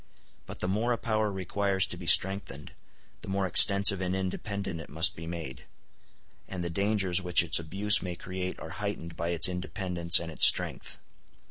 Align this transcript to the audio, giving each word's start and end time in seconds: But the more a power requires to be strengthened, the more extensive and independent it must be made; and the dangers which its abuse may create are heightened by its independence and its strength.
But 0.47 0.61
the 0.61 0.67
more 0.67 0.93
a 0.93 0.97
power 0.97 1.31
requires 1.31 1.85
to 1.85 1.95
be 1.95 2.07
strengthened, 2.07 2.71
the 3.21 3.27
more 3.29 3.45
extensive 3.45 4.01
and 4.01 4.15
independent 4.15 4.79
it 4.81 4.89
must 4.89 5.15
be 5.15 5.27
made; 5.27 5.65
and 6.47 6.63
the 6.63 6.71
dangers 6.71 7.21
which 7.21 7.43
its 7.43 7.59
abuse 7.59 8.01
may 8.01 8.15
create 8.15 8.59
are 8.59 8.69
heightened 8.81 9.15
by 9.15 9.29
its 9.29 9.47
independence 9.47 10.19
and 10.19 10.31
its 10.31 10.43
strength. 10.43 10.97